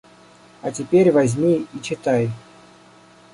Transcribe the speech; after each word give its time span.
–А 0.63 0.71
теперь 0.71 1.11
возьми 1.11 1.67
и 1.75 1.79
читай. 1.79 2.31